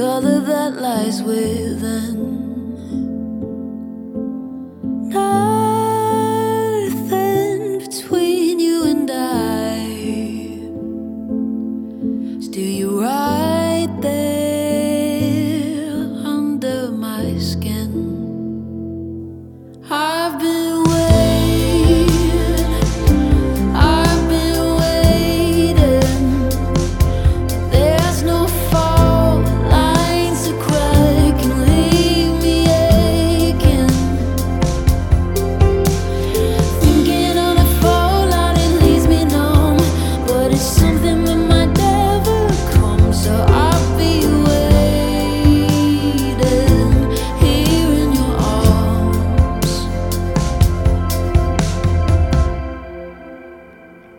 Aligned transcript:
Color 0.00 0.40
that 0.40 0.80
lies 0.80 1.22
within. 1.22 2.49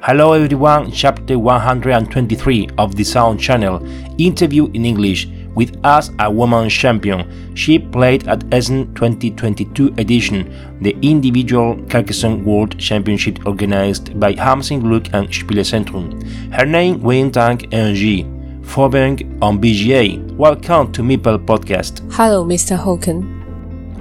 Hello 0.04 0.34
everyone, 0.34 0.92
chapter 0.92 1.38
123 1.38 2.70
of 2.80 2.96
the 2.96 3.04
Sound 3.04 3.40
Channel, 3.40 3.86
interview 4.20 4.66
in 4.74 4.84
English 4.84 5.28
with 5.54 5.78
us 5.86 6.10
a 6.18 6.32
woman 6.32 6.70
champion. 6.70 7.56
She 7.56 7.78
played 7.78 8.28
at 8.28 8.44
Essen 8.52 8.92
2022 8.96 9.94
edition, 10.00 10.80
the 10.82 10.98
individual 11.04 11.76
Carcassonne 11.88 12.44
World 12.44 12.80
Championship 12.80 13.46
organized 13.46 14.20
by 14.20 14.34
Hans 14.34 14.72
im 14.72 14.82
Glück 14.82 15.14
and 15.14 15.30
Spielezentrum. 15.30 16.24
Her 16.52 16.66
name 16.66 17.00
Wing 17.04 17.32
Tung 17.32 17.62
NG, 17.72 18.26
phoebeng 18.64 19.38
on 19.44 19.62
BGA. 19.62 20.36
Welcome 20.36 20.92
to 20.94 21.04
Meeple 21.04 21.46
Podcast. 21.46 22.02
Hello, 22.12 22.44
Mr. 22.44 22.76
Hoken. 22.76 23.22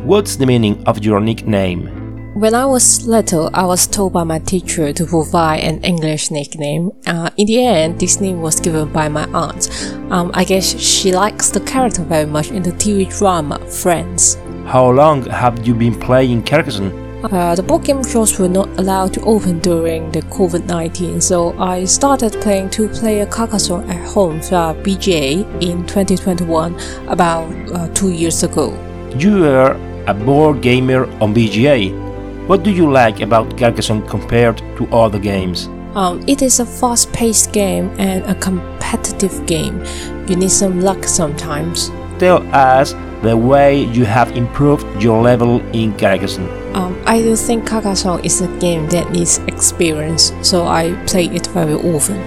What's 0.06 0.36
the 0.36 0.46
meaning 0.46 0.82
of 0.86 1.04
your 1.04 1.20
nickname? 1.20 1.99
When 2.34 2.54
I 2.54 2.64
was 2.64 3.08
little, 3.08 3.50
I 3.52 3.64
was 3.64 3.88
told 3.88 4.12
by 4.12 4.22
my 4.22 4.38
teacher 4.38 4.92
to 4.92 5.04
provide 5.04 5.64
an 5.64 5.82
English 5.82 6.30
nickname. 6.30 6.92
Uh, 7.04 7.28
in 7.36 7.48
the 7.48 7.64
end, 7.64 7.98
this 7.98 8.20
name 8.20 8.40
was 8.40 8.60
given 8.60 8.92
by 8.92 9.08
my 9.08 9.24
aunt. 9.34 9.68
Um, 10.12 10.30
I 10.32 10.44
guess 10.44 10.78
she 10.78 11.10
likes 11.10 11.50
the 11.50 11.58
character 11.58 12.04
very 12.04 12.26
much 12.26 12.52
in 12.52 12.62
the 12.62 12.70
TV 12.70 13.10
drama 13.18 13.58
Friends. 13.66 14.36
How 14.64 14.88
long 14.90 15.24
have 15.24 15.66
you 15.66 15.74
been 15.74 15.98
playing 15.98 16.44
Carcassonne? 16.44 16.92
Uh, 17.24 17.56
the 17.56 17.64
board 17.64 17.82
game 17.82 18.04
shops 18.04 18.38
were 18.38 18.48
not 18.48 18.68
allowed 18.78 19.12
to 19.14 19.20
open 19.22 19.58
during 19.58 20.12
the 20.12 20.22
COVID 20.22 20.66
19, 20.66 21.20
so 21.20 21.58
I 21.58 21.84
started 21.84 22.32
playing 22.40 22.70
two 22.70 22.88
player 22.90 23.26
Carcassonne 23.26 23.90
at 23.90 24.06
home 24.06 24.40
via 24.40 24.72
BGA 24.84 25.60
in 25.60 25.84
2021, 25.84 26.78
about 27.08 27.52
uh, 27.72 27.88
two 27.88 28.12
years 28.12 28.44
ago. 28.44 28.70
You 29.18 29.46
are 29.46 29.72
a 30.06 30.14
board 30.14 30.62
gamer 30.62 31.06
on 31.20 31.34
BGA. 31.34 32.09
What 32.50 32.64
do 32.64 32.72
you 32.72 32.90
like 32.90 33.20
about 33.20 33.56
Carcassonne 33.56 34.04
compared 34.08 34.58
to 34.76 34.88
other 34.92 35.20
games? 35.20 35.68
Um, 35.94 36.20
it 36.26 36.42
is 36.42 36.58
a 36.58 36.66
fast 36.66 37.12
paced 37.12 37.52
game 37.52 37.94
and 37.96 38.24
a 38.24 38.34
competitive 38.34 39.46
game. 39.46 39.84
You 40.26 40.34
need 40.34 40.50
some 40.50 40.80
luck 40.80 41.04
sometimes. 41.04 41.92
Tell 42.18 42.42
us 42.52 42.96
the 43.22 43.36
way 43.36 43.84
you 43.84 44.04
have 44.04 44.32
improved 44.32 44.84
your 45.00 45.22
level 45.22 45.60
in 45.72 45.96
Carcassonne. 45.96 46.50
Um, 46.74 47.00
I 47.06 47.22
do 47.22 47.36
think 47.36 47.68
Carcassonne 47.68 48.24
is 48.24 48.40
a 48.40 48.48
game 48.58 48.88
that 48.88 49.12
needs 49.12 49.38
experience, 49.46 50.32
so 50.42 50.66
I 50.66 50.94
play 51.06 51.26
it 51.26 51.46
very 51.54 51.74
often. 51.74 52.18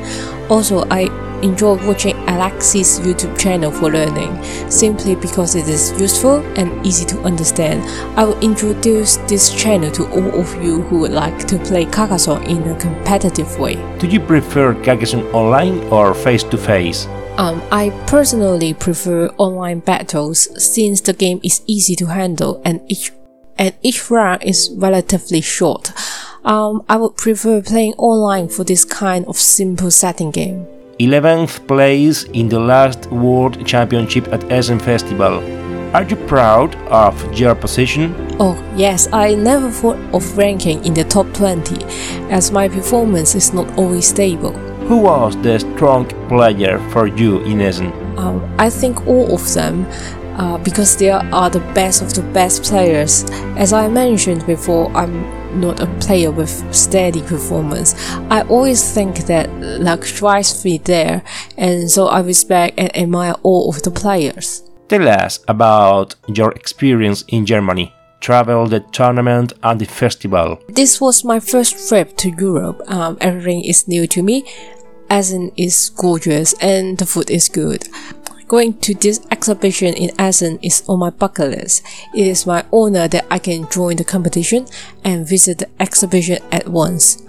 Also, 0.50 0.86
I 0.90 1.10
enjoy 1.42 1.86
watching 1.86 2.13
Alexis' 2.28 3.00
YouTube 3.00 3.38
channel 3.40 3.72
for 3.72 3.92
learning, 3.92 4.42
simply 4.70 5.16
because 5.16 5.56
it 5.56 5.68
is 5.68 5.92
useful 6.00 6.40
and 6.58 6.86
easy 6.86 7.06
to 7.06 7.22
understand. 7.24 7.84
I 8.18 8.26
will 8.26 8.40
introduce 8.40 9.18
this 9.28 9.54
channel 9.54 9.92
to 9.92 10.10
all 10.12 10.40
of 10.40 10.64
you 10.64 10.82
who 10.84 11.00
would 11.00 11.12
like 11.12 11.48
to 11.48 11.58
play 11.60 11.86
Carcassonne 11.86 12.44
in 12.44 12.64
a 12.70 12.80
competitive 12.80 13.60
way. 13.60 13.76
Do 13.98 14.08
you 14.08 14.20
prefer 14.20 14.74
Carcassonne 14.84 15.26
online 15.34 15.80
or 15.92 16.14
face 16.14 16.44
to 16.44 16.58
face? 16.58 17.08
Um, 17.38 17.64
I 17.72 17.90
personally 18.06 18.76
prefer 18.76 19.28
online 19.38 19.80
battles 19.80 20.48
since 20.64 21.02
the 21.02 21.14
game 21.14 21.40
is 21.44 21.62
easy 21.66 21.96
to 21.96 22.06
handle 22.06 22.62
and 22.64 22.80
each 22.88 23.12
and 23.58 23.74
each 23.82 24.10
round 24.10 24.44
is 24.44 24.72
relatively 24.76 25.42
short. 25.42 25.92
Um, 26.44 26.84
I 26.90 26.98
would 26.98 27.16
prefer 27.16 27.62
playing 27.62 27.94
online 27.94 28.50
for 28.50 28.64
this 28.64 28.86
kind 28.86 29.26
of 29.26 29.38
simple 29.38 29.92
setting 29.92 30.32
game. 30.32 30.68
11th 31.00 31.68
place 31.68 32.24
in 32.34 32.48
the 32.48 32.60
last 32.60 33.08
World 33.08 33.66
Championship 33.66 34.28
at 34.28 34.44
Essen 34.52 34.78
Festival. 34.78 35.42
Are 35.96 36.04
you 36.04 36.16
proud 36.28 36.76
of 36.92 37.16
your 37.34 37.56
position? 37.56 38.16
Oh, 38.40 38.56
yes, 38.76 39.08
I 39.12 39.34
never 39.34 39.72
thought 39.72 39.98
of 40.14 40.38
ranking 40.38 40.86
in 40.86 40.94
the 40.94 41.04
top 41.04 41.34
20, 41.34 41.84
as 42.30 42.52
my 42.52 42.68
performance 42.68 43.34
is 43.34 43.54
not 43.54 43.76
always 43.76 44.08
stable. 44.08 44.54
Who 44.88 44.98
was 44.98 45.36
the 45.42 45.60
strong 45.60 46.06
player 46.28 46.78
for 46.92 47.08
you 47.08 47.40
in 47.42 47.62
Essen? 47.62 47.92
Um, 48.18 48.44
I 48.60 48.70
think 48.70 49.08
all 49.08 49.34
of 49.34 49.54
them, 49.54 49.88
uh, 50.38 50.58
because 50.58 50.98
they 50.98 51.10
are 51.10 51.50
the 51.50 51.60
best 51.74 52.02
of 52.02 52.14
the 52.14 52.22
best 52.34 52.64
players. 52.64 53.24
As 53.58 53.74
I 53.74 53.88
mentioned 53.88 54.46
before, 54.46 54.92
I'm 54.96 55.44
not 55.60 55.80
a 55.80 55.88
player 56.00 56.32
with 56.32 56.52
steady 56.74 57.22
performance. 57.22 57.96
I 58.30 58.42
always 58.44 58.94
think 58.94 59.26
that 59.28 59.50
luck 59.60 60.02
drives 60.02 60.64
me 60.66 60.78
there, 60.80 61.24
and 61.58 61.90
so 61.90 62.08
I 62.08 62.22
respect 62.22 62.80
and 62.80 62.96
admire 62.96 63.36
all 63.44 63.70
of 63.70 63.82
the 63.84 63.92
players. 63.92 64.64
Tell 64.88 65.08
us 65.08 65.40
about 65.48 66.16
your 66.28 66.52
experience 66.54 67.24
in 67.28 67.46
Germany. 67.46 67.94
Travel, 68.20 68.68
the 68.68 68.80
tournament, 68.92 69.54
and 69.64 69.80
the 69.80 69.86
festival. 69.86 70.60
This 70.70 71.02
was 71.02 71.24
my 71.24 71.40
first 71.40 71.90
trip 71.90 72.16
to 72.18 72.30
Europe. 72.30 72.82
Um, 72.88 73.18
everything 73.20 73.66
is 73.66 73.88
new 73.88 74.08
to 74.08 74.24
me. 74.24 74.46
Essen 75.10 75.52
is 75.58 75.90
gorgeous 75.90 76.54
and 76.62 76.98
the 76.98 77.06
food 77.06 77.30
is 77.30 77.50
good. 77.50 77.88
Going 78.48 78.78
to 78.80 78.94
this 78.94 79.26
exhibition 79.32 79.94
in 79.94 80.12
Essen 80.20 80.60
is 80.62 80.84
on 80.88 81.00
my 81.00 81.10
bucket 81.10 81.52
list. 81.52 81.84
It 82.14 82.28
is 82.28 82.46
my 82.46 82.66
honor 82.72 83.08
that 83.08 83.26
I 83.32 83.40
can 83.40 83.70
join 83.70 83.96
the 83.96 84.04
competition 84.04 84.68
and 85.04 85.28
visit 85.28 85.60
the 85.60 85.70
exhibition 85.80 86.40
at 86.52 86.68
once. 86.68 87.22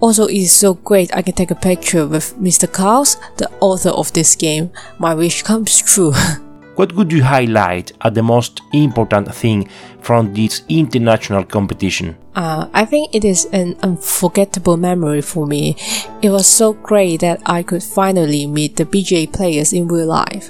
Also, 0.00 0.26
it 0.26 0.36
is 0.36 0.52
so 0.52 0.74
great 0.74 1.14
I 1.14 1.22
can 1.22 1.34
take 1.34 1.50
a 1.50 1.54
picture 1.54 2.06
with 2.06 2.34
Mr. 2.36 2.70
Carls, 2.70 3.16
the 3.36 3.50
author 3.60 3.90
of 3.90 4.12
this 4.12 4.34
game. 4.34 4.70
My 4.98 5.14
wish 5.14 5.42
comes 5.42 5.78
true. 5.78 6.12
What 6.80 6.94
would 6.94 7.12
you 7.12 7.22
highlight 7.22 7.92
as 8.00 8.14
the 8.14 8.22
most 8.22 8.62
important 8.72 9.34
thing 9.34 9.68
from 10.00 10.32
this 10.32 10.62
international 10.70 11.44
competition? 11.44 12.16
Uh, 12.34 12.68
I 12.72 12.86
think 12.86 13.14
it 13.14 13.22
is 13.22 13.44
an 13.52 13.76
unforgettable 13.82 14.78
memory 14.78 15.20
for 15.20 15.46
me. 15.46 15.76
It 16.22 16.30
was 16.30 16.46
so 16.46 16.72
great 16.72 17.20
that 17.20 17.42
I 17.44 17.62
could 17.62 17.82
finally 17.82 18.46
meet 18.46 18.76
the 18.76 18.86
BGA 18.86 19.30
players 19.30 19.74
in 19.74 19.88
real 19.88 20.06
life. 20.06 20.48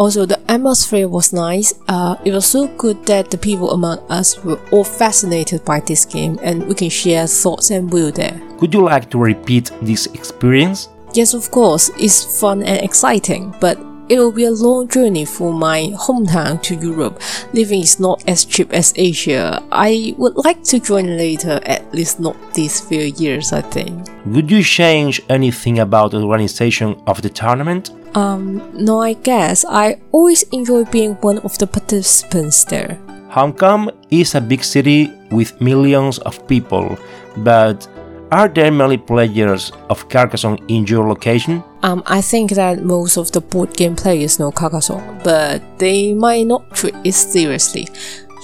Also, 0.00 0.26
the 0.26 0.40
atmosphere 0.50 1.06
was 1.06 1.32
nice. 1.32 1.72
Uh, 1.86 2.16
it 2.24 2.32
was 2.32 2.46
so 2.46 2.66
good 2.76 3.06
that 3.06 3.30
the 3.30 3.38
people 3.38 3.70
among 3.70 4.00
us 4.10 4.42
were 4.42 4.58
all 4.72 4.82
fascinated 4.82 5.64
by 5.64 5.78
this 5.78 6.04
game 6.04 6.40
and 6.42 6.66
we 6.66 6.74
can 6.74 6.90
share 6.90 7.28
thoughts 7.28 7.70
and 7.70 7.92
will 7.92 8.10
there. 8.10 8.34
Would 8.60 8.74
you 8.74 8.82
like 8.82 9.10
to 9.10 9.18
repeat 9.18 9.70
this 9.80 10.06
experience? 10.06 10.88
Yes, 11.14 11.34
of 11.34 11.52
course, 11.52 11.88
it's 12.00 12.40
fun 12.40 12.64
and 12.64 12.84
exciting, 12.84 13.54
but 13.60 13.78
it 14.08 14.18
will 14.18 14.32
be 14.32 14.44
a 14.44 14.50
long 14.50 14.88
journey 14.88 15.24
from 15.24 15.58
my 15.58 15.92
hometown 15.94 16.62
to 16.62 16.74
Europe. 16.74 17.20
Living 17.52 17.82
is 17.82 18.00
not 18.00 18.22
as 18.26 18.44
cheap 18.44 18.72
as 18.72 18.92
Asia. 18.96 19.62
I 19.70 20.14
would 20.18 20.36
like 20.36 20.62
to 20.64 20.80
join 20.80 21.16
later, 21.16 21.60
at 21.64 21.92
least 21.94 22.20
not 22.20 22.36
these 22.54 22.80
few 22.80 23.12
years, 23.16 23.52
I 23.52 23.60
think. 23.60 24.08
Would 24.26 24.50
you 24.50 24.62
change 24.62 25.20
anything 25.28 25.80
about 25.80 26.12
the 26.12 26.22
organization 26.22 27.00
of 27.06 27.22
the 27.22 27.30
tournament? 27.30 27.90
Um, 28.14 28.62
no, 28.74 29.00
I 29.00 29.12
guess 29.12 29.64
I 29.68 30.00
always 30.12 30.42
enjoy 30.44 30.84
being 30.84 31.14
one 31.20 31.38
of 31.38 31.58
the 31.58 31.66
participants 31.66 32.64
there. 32.64 32.98
Hong 33.30 33.52
Kong 33.52 33.90
is 34.10 34.34
a 34.34 34.40
big 34.40 34.64
city 34.64 35.12
with 35.30 35.60
millions 35.60 36.18
of 36.20 36.46
people, 36.48 36.98
but 37.36 37.86
are 38.30 38.48
there 38.48 38.70
many 38.70 38.96
players 38.96 39.72
of 39.88 40.08
Carcassonne 40.08 40.58
in 40.68 40.86
your 40.86 41.08
location? 41.08 41.62
Um, 41.82 42.02
I 42.06 42.20
think 42.20 42.50
that 42.52 42.84
most 42.84 43.16
of 43.16 43.32
the 43.32 43.40
board 43.40 43.74
game 43.74 43.96
players 43.96 44.38
know 44.38 44.50
Carcassonne, 44.50 45.20
but 45.24 45.62
they 45.78 46.14
might 46.14 46.46
not 46.46 46.74
treat 46.74 46.94
it 47.04 47.12
seriously, 47.12 47.88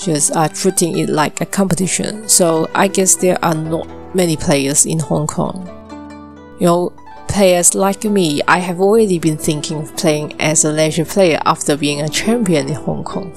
just 0.03 0.35
are 0.35 0.49
treating 0.49 0.99
it 0.99 1.09
like 1.09 1.41
a 1.41 1.47
competition. 1.47 2.29
So 2.29 2.71
I 2.75 2.89
guess 2.89 3.17
there 3.17 3.43
are 3.45 3.55
not 3.55 3.89
many 4.15 4.37
players 4.37 4.87
in 4.87 4.99
Hong 4.99 5.27
Kong. 5.27 5.69
You 6.61 6.67
know, 6.67 6.93
players 7.29 7.75
like 7.75 8.05
me, 8.05 8.41
I 8.49 8.59
have 8.59 8.81
already 8.81 9.19
been 9.19 9.37
thinking 9.37 9.79
of 9.79 9.97
playing 9.97 10.41
as 10.41 10.65
a 10.65 10.73
leisure 10.73 11.05
player 11.05 11.41
after 11.45 11.77
being 11.77 12.01
a 12.01 12.09
champion 12.09 12.69
in 12.69 12.75
Hong 12.75 13.05
Kong. 13.05 13.37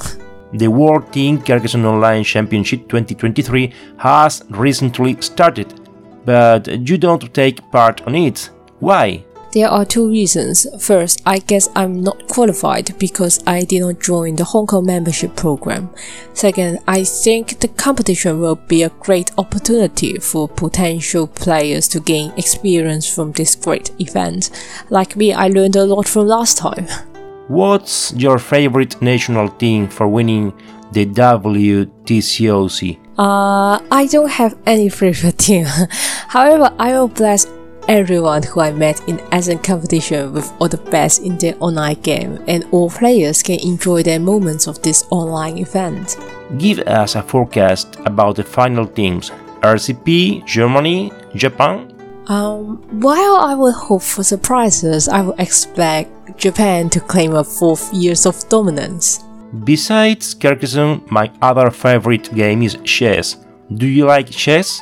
The 0.54 0.70
World 0.70 1.12
Team 1.12 1.40
Carcassonne 1.42 1.84
Online 1.84 2.24
Championship 2.24 2.88
2023 2.88 3.74
has 3.98 4.44
recently 4.52 5.20
started, 5.20 5.87
but 6.28 6.68
you 6.90 6.98
don't 6.98 7.34
take 7.34 7.72
part 7.72 8.02
on 8.02 8.14
it. 8.14 8.50
Why? 8.80 9.24
There 9.54 9.70
are 9.70 9.86
two 9.86 10.10
reasons. 10.10 10.68
First, 10.78 11.22
I 11.26 11.40
guess 11.40 11.70
I'm 11.74 12.04
not 12.04 12.28
qualified 12.28 13.00
because 13.00 13.42
I 13.48 13.64
did 13.64 13.80
not 13.80 14.02
join 14.02 14.36
the 14.36 14.44
Hong 14.44 14.68
Kong 14.68 14.86
membership 14.86 15.38
program. 15.38 15.90
Second, 16.34 16.80
I 16.86 17.06
think 17.06 17.62
the 17.62 17.70
competition 17.70 18.42
will 18.42 18.58
be 18.58 18.84
a 18.84 18.90
great 18.90 19.32
opportunity 19.38 20.18
for 20.18 20.50
potential 20.50 21.28
players 21.28 21.88
to 21.88 22.02
gain 22.02 22.34
experience 22.36 23.08
from 23.08 23.32
this 23.32 23.56
great 23.56 23.92
event. 24.00 24.50
Like 24.90 25.16
me, 25.16 25.34
I 25.34 25.48
learned 25.48 25.78
a 25.78 25.86
lot 25.86 26.10
from 26.10 26.28
last 26.28 26.58
time. 26.58 26.88
What's 27.48 28.12
your 28.18 28.38
favorite 28.38 29.02
national 29.02 29.48
team 29.48 29.88
for 29.88 30.10
winning 30.10 30.52
the 30.92 31.06
WTCOC? 31.06 33.07
Uh, 33.18 33.82
I 33.92 34.08
don't 34.12 34.30
have 34.30 34.56
any 34.66 34.90
favorite 34.90 35.38
team. 35.40 35.66
However, 36.28 36.72
I 36.78 36.94
will 36.94 37.08
bless 37.08 37.48
everyone 37.88 38.44
who 38.44 38.60
I 38.60 38.72
met 38.72 39.08
in 39.08 39.20
Essen 39.32 39.60
competition 39.60 40.34
with 40.34 40.52
all 40.60 40.68
the 40.68 40.78
best 40.78 41.24
in 41.24 41.38
their 41.38 41.56
online 41.60 42.00
game, 42.02 42.44
and 42.48 42.66
all 42.72 42.90
players 42.90 43.42
can 43.42 43.60
enjoy 43.60 44.04
their 44.04 44.20
moments 44.20 44.68
of 44.68 44.82
this 44.84 45.06
online 45.10 45.58
event. 45.58 46.18
Give 46.58 46.80
us 46.80 47.16
a 47.16 47.24
forecast 47.24 47.98
about 48.06 48.36
the 48.36 48.44
final 48.44 48.86
teams 48.86 49.32
RCP, 49.62 50.46
Germany, 50.46 51.12
Japan. 51.36 51.94
Um, 52.28 52.78
while 53.02 53.38
I 53.38 53.56
would 53.56 53.74
hope 53.74 54.04
for 54.04 54.24
surprises, 54.24 55.08
I 55.08 55.22
would 55.22 55.40
expect 55.40 56.38
Japan 56.38 56.90
to 56.92 57.00
claim 57.00 57.34
a 57.34 57.44
fourth 57.44 57.92
years 57.94 58.26
of 58.26 58.48
dominance. 58.50 59.24
Besides 59.64 60.34
Carcassonne, 60.34 61.02
my 61.10 61.32
other 61.42 61.70
favorite 61.70 62.34
game 62.36 62.62
is 62.64 62.78
chess. 62.84 63.38
Do 63.74 63.88
you 63.88 64.06
like 64.06 64.30
chess? 64.30 64.82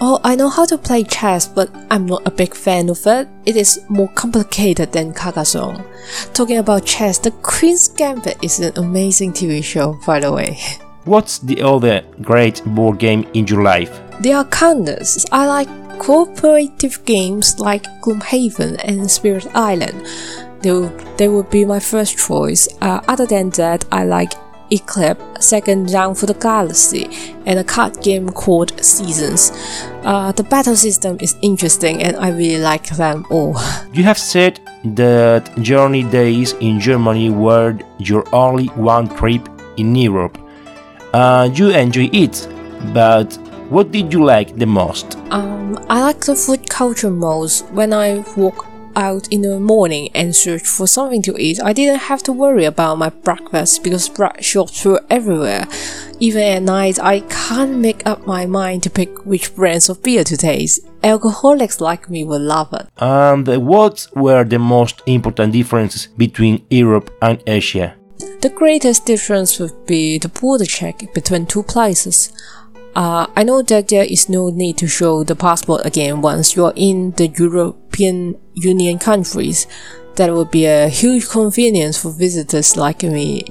Oh, 0.00 0.20
I 0.24 0.34
know 0.34 0.48
how 0.48 0.64
to 0.66 0.78
play 0.78 1.04
chess, 1.04 1.46
but 1.46 1.70
I'm 1.90 2.06
not 2.06 2.26
a 2.26 2.30
big 2.30 2.54
fan 2.54 2.88
of 2.88 3.06
it. 3.06 3.28
It 3.46 3.56
is 3.56 3.80
more 3.88 4.08
complicated 4.08 4.92
than 4.92 5.12
Carcassonne. 5.12 5.84
Talking 6.32 6.58
about 6.58 6.86
chess, 6.86 7.18
The 7.18 7.30
Queen's 7.30 7.88
Gambit 7.88 8.38
is 8.42 8.60
an 8.60 8.76
amazing 8.76 9.32
TV 9.32 9.62
show, 9.62 9.98
by 10.06 10.20
the 10.20 10.32
way. 10.32 10.58
What's 11.04 11.38
the 11.38 11.62
other 11.62 12.02
great 12.22 12.62
board 12.64 12.98
game 12.98 13.26
in 13.34 13.46
your 13.46 13.62
life? 13.62 14.00
There 14.20 14.36
are 14.36 14.44
countless. 14.44 15.24
I 15.32 15.46
like 15.46 15.68
cooperative 15.98 17.04
games 17.04 17.58
like 17.58 17.84
Gloomhaven 18.02 18.76
and 18.84 19.10
Spirit 19.10 19.46
Island. 19.54 20.06
They 20.60 20.72
will, 20.72 20.88
they 21.16 21.28
would 21.28 21.50
be 21.50 21.64
my 21.64 21.80
first 21.80 22.18
choice. 22.18 22.68
Uh, 22.80 23.00
other 23.08 23.26
than 23.26 23.50
that, 23.50 23.84
I 23.92 24.04
like 24.04 24.32
Eclipse, 24.70 25.46
Second 25.46 25.90
Roll 25.92 26.14
for 26.14 26.26
the 26.26 26.34
Galaxy, 26.34 27.08
and 27.46 27.58
a 27.58 27.64
card 27.64 28.02
game 28.02 28.28
called 28.30 28.72
Seasons. 28.84 29.52
Uh, 30.04 30.32
the 30.32 30.42
battle 30.42 30.76
system 30.76 31.16
is 31.20 31.36
interesting 31.42 32.02
and 32.02 32.16
I 32.16 32.30
really 32.30 32.62
like 32.62 32.88
them 32.96 33.24
all. 33.30 33.58
You 33.92 34.04
have 34.04 34.18
said 34.18 34.60
that 34.96 35.50
Journey 35.62 36.04
Days 36.04 36.52
in 36.60 36.78
Germany 36.80 37.30
were 37.30 37.78
your 37.98 38.24
only 38.34 38.66
one 38.66 39.08
trip 39.16 39.48
in 39.76 39.94
Europe. 39.94 40.38
Uh, 41.12 41.48
you 41.52 41.70
enjoy 41.70 42.10
it, 42.12 42.46
but 42.92 43.38
what 43.70 43.90
did 43.90 44.12
you 44.12 44.24
like 44.24 44.56
the 44.56 44.66
most? 44.66 45.16
Um, 45.30 45.78
I 45.88 46.00
like 46.00 46.20
the 46.20 46.36
food 46.36 46.68
culture 46.68 47.10
most. 47.10 47.66
When 47.70 47.92
I 47.92 48.24
walk 48.36 48.67
out 48.96 49.28
in 49.32 49.42
the 49.42 49.60
morning 49.60 50.10
and 50.14 50.34
search 50.34 50.66
for 50.66 50.86
something 50.86 51.22
to 51.22 51.36
eat, 51.38 51.60
I 51.62 51.72
didn't 51.72 52.00
have 52.00 52.22
to 52.24 52.32
worry 52.32 52.64
about 52.64 52.98
my 52.98 53.10
breakfast 53.10 53.82
because 53.82 54.08
bread 54.08 54.44
shops 54.44 54.84
were 54.84 55.04
everywhere. 55.10 55.66
Even 56.20 56.42
at 56.42 56.62
night, 56.62 56.98
I 57.00 57.20
can't 57.20 57.78
make 57.78 58.06
up 58.06 58.26
my 58.26 58.46
mind 58.46 58.82
to 58.82 58.90
pick 58.90 59.24
which 59.24 59.54
brands 59.54 59.88
of 59.88 60.02
beer 60.02 60.24
to 60.24 60.36
taste. 60.36 60.80
Alcoholics 61.02 61.80
like 61.80 62.10
me 62.10 62.24
will 62.24 62.40
love 62.40 62.72
it. 62.72 62.88
And 62.98 63.46
what 63.64 64.06
were 64.14 64.44
the 64.44 64.58
most 64.58 65.02
important 65.06 65.52
differences 65.52 66.08
between 66.16 66.66
Europe 66.70 67.10
and 67.22 67.42
Asia? 67.46 67.94
The 68.40 68.50
greatest 68.50 69.06
difference 69.06 69.58
would 69.58 69.86
be 69.86 70.18
the 70.18 70.28
border 70.28 70.64
check 70.64 71.12
between 71.14 71.46
two 71.46 71.62
places. 71.62 72.32
Uh, 72.94 73.26
I 73.36 73.44
know 73.44 73.62
that 73.62 73.88
there 73.88 74.04
is 74.04 74.28
no 74.28 74.50
need 74.50 74.78
to 74.78 74.88
show 74.88 75.22
the 75.22 75.36
passport 75.36 75.86
again 75.86 76.20
once 76.20 76.56
you're 76.56 76.72
in 76.74 77.12
the 77.12 77.28
European 77.28 78.36
Union 78.54 78.98
countries. 78.98 79.66
That 80.16 80.32
would 80.34 80.50
be 80.50 80.66
a 80.66 80.88
huge 80.88 81.28
convenience 81.28 81.96
for 81.96 82.10
visitors 82.10 82.76
like 82.76 83.02
me. 83.04 83.44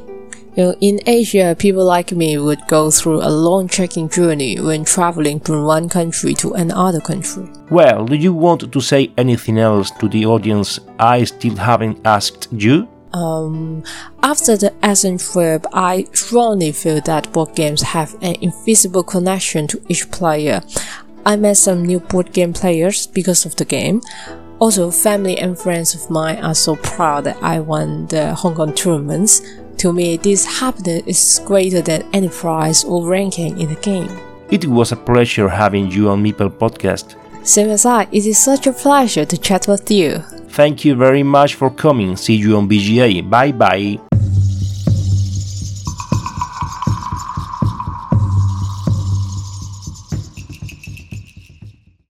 You 0.57 0.63
know, 0.63 0.75
in 0.81 0.99
Asia, 1.05 1.55
people 1.57 1.85
like 1.85 2.11
me 2.11 2.37
would 2.39 2.65
go 2.67 2.89
through 2.89 3.21
a 3.21 3.29
long 3.29 3.67
checking 3.67 4.09
journey 4.09 4.59
when 4.59 4.85
traveling 4.85 5.39
from 5.39 5.65
one 5.65 5.87
country 5.87 6.33
to 6.33 6.53
another 6.53 6.99
country. 6.99 7.47
Well, 7.69 8.05
do 8.05 8.15
you 8.15 8.33
want 8.33 8.71
to 8.73 8.81
say 8.81 9.11
anything 9.17 9.59
else 9.59 9.91
to 9.99 10.09
the 10.09 10.25
audience 10.25 10.79
I 10.97 11.25
still 11.25 11.55
haven't 11.55 11.99
asked 12.05 12.47
you? 12.51 12.87
Um, 13.17 13.83
after 14.21 14.55
the 14.55 14.73
Essen 14.83 15.17
trip, 15.17 15.65
I 15.73 16.05
strongly 16.13 16.71
feel 16.71 17.01
that 17.01 17.31
board 17.33 17.55
games 17.55 17.81
have 17.81 18.13
an 18.21 18.35
invisible 18.41 19.03
connection 19.03 19.65
to 19.67 19.81
each 19.87 20.11
player. 20.11 20.61
I 21.25 21.35
met 21.35 21.57
some 21.57 21.83
new 21.83 21.99
board 21.99 22.31
game 22.31 22.53
players 22.53 23.07
because 23.07 23.45
of 23.45 23.55
the 23.55 23.65
game. 23.65 24.01
Also, 24.59 24.91
family 24.91 25.37
and 25.39 25.57
friends 25.57 25.95
of 25.95 26.09
mine 26.11 26.37
are 26.43 26.53
so 26.53 26.75
proud 26.75 27.23
that 27.23 27.41
I 27.41 27.59
won 27.59 28.05
the 28.07 28.35
Hong 28.35 28.55
Kong 28.55 28.73
tournaments. 28.73 29.41
To 29.77 29.91
me, 29.91 30.17
this 30.17 30.59
happiness 30.59 31.03
is 31.07 31.41
greater 31.45 31.81
than 31.81 32.07
any 32.13 32.29
prize 32.29 32.83
or 32.83 33.07
ranking 33.07 33.59
in 33.59 33.69
the 33.69 33.81
game. 33.81 34.11
It 34.51 34.65
was 34.65 34.91
a 34.91 34.95
pleasure 34.95 35.49
having 35.49 35.89
you 35.91 36.09
on 36.09 36.23
Meeple 36.23 36.51
Podcast. 36.51 37.15
Same 37.43 37.69
as 37.69 37.85
I, 37.85 38.07
it 38.11 38.25
is 38.25 38.37
such 38.37 38.67
a 38.67 38.73
pleasure 38.73 39.25
to 39.25 39.37
chat 39.37 39.67
with 39.67 39.89
you. 39.89 40.23
Thank 40.57 40.85
you 40.85 40.95
very 40.95 41.21
much 41.21 41.53
for 41.53 41.69
coming. 41.69 42.17
See 42.17 42.33
you 42.33 42.57
on 42.57 42.67
BGA. 42.67 43.21
Bye 43.29 43.51
bye. 43.51 44.06